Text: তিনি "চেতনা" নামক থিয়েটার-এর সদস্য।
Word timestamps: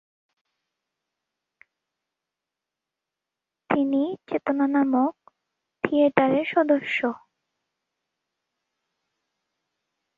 তিনি 3.69 4.01
"চেতনা" 4.27 4.65
নামক 4.75 5.13
থিয়েটার-এর 5.83 6.47
সদস্য। 6.53 6.97